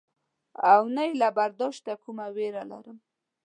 او 0.73 0.81
نه 0.95 1.03
یې 1.07 1.13
هم 1.15 1.19
له 1.21 1.27
برداشته 1.37 1.91
کومه 2.03 2.25
وېره 2.35 2.63
لرم. 2.71 2.97